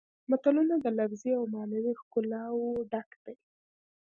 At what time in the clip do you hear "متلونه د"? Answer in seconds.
0.29-0.85